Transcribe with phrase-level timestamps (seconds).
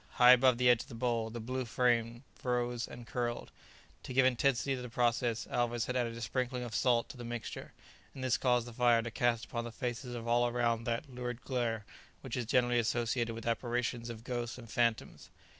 [0.15, 3.51] High above the edge of the bowl the blue flame rose and curled.
[4.01, 7.23] To give intensity to the process Alvez had added a sprinkling of salt to the
[7.23, 7.71] mixture,
[8.15, 11.43] and this caused the fire to cast upon the faces of all around that lurid
[11.43, 11.85] glare
[12.21, 15.29] which is generally associated with apparitions of ghosts and phantoms.